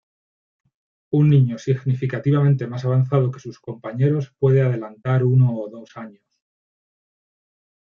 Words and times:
Un 1.11 1.29
niño 1.29 1.59
significativamente 1.59 2.65
más 2.65 2.85
avanzado 2.85 3.29
que 3.29 3.39
sus 3.39 3.59
compañeros 3.59 4.33
puede 4.39 4.63
adelantar 4.63 5.23
uno 5.23 5.55
o 5.55 5.69
dos 5.69 5.95
años. 5.95 6.25